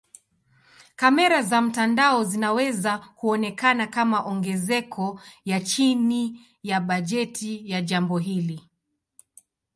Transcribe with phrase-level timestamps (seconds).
[0.95, 8.69] Kamera za mtandao zinaweza kuonekana kama ongezeko ya chini ya bajeti ya jambo hili.